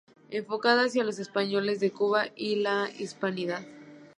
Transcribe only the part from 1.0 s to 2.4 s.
los españoles de Cuba